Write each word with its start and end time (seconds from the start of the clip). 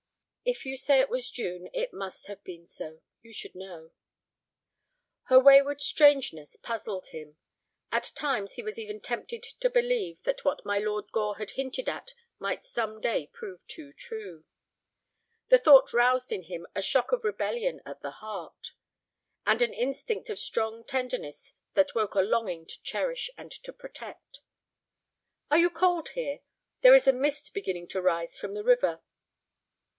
"If 0.43 0.65
you 0.65 0.75
say 0.77 0.99
it 0.99 1.09
was 1.11 1.29
June 1.29 1.69
it 1.71 1.93
must 1.93 2.25
have 2.25 2.43
been 2.43 2.65
so. 2.65 3.01
You 3.21 3.31
should 3.31 3.53
know." 3.53 3.91
Her 5.25 5.39
wayward 5.39 5.79
strangeness 5.79 6.55
puzzled 6.55 7.09
him. 7.09 7.37
At 7.91 8.11
times 8.15 8.53
he 8.53 8.63
was 8.63 8.79
even 8.79 8.99
tempted 8.99 9.43
to 9.43 9.69
believe 9.69 10.17
that 10.23 10.43
what 10.43 10.65
my 10.65 10.79
Lord 10.79 11.11
Gore 11.11 11.37
had 11.37 11.51
hinted 11.51 11.87
at 11.87 12.15
might 12.39 12.63
some 12.63 12.99
day 12.99 13.27
prove 13.31 13.67
too 13.67 13.93
true. 13.93 14.43
The 15.49 15.59
thought 15.59 15.93
roused 15.93 16.31
in 16.31 16.41
him 16.43 16.65
a 16.73 16.81
shock 16.81 17.11
of 17.11 17.23
rebellion 17.23 17.79
at 17.85 18.01
the 18.01 18.09
heart, 18.09 18.73
and 19.45 19.61
an 19.61 19.73
instinct 19.75 20.31
of 20.31 20.39
strong 20.39 20.83
tenderness 20.83 21.53
that 21.75 21.93
woke 21.93 22.15
a 22.15 22.21
longing 22.21 22.65
to 22.65 22.81
cherish 22.81 23.29
and 23.37 23.51
to 23.51 23.71
protect. 23.71 24.39
"Are 25.51 25.59
you 25.59 25.69
cold 25.69 26.09
here? 26.09 26.39
There 26.81 26.95
is 26.95 27.07
a 27.07 27.13
mist 27.13 27.53
beginning 27.53 27.87
to 27.89 28.01
rise 28.01 28.35
from 28.39 28.55
the 28.55 28.63
river." 28.63 29.03